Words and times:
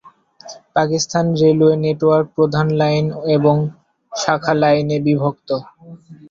Pakistan 0.75 1.25
railway 1.41 1.75
network 1.83 2.27
প্রধান 2.37 2.67
line 2.81 3.05
এবং 3.35 3.55
শাখা 4.11 4.53
লাইনে 4.61 4.97
বিভক্ত। 5.05 5.49